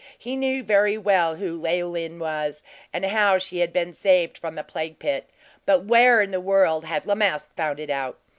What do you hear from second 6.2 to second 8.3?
in the world had La Masque found it out.